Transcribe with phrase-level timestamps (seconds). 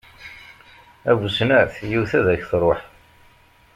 [1.09, 2.81] A bu snat, yiwet ad ak-tṛuḥ!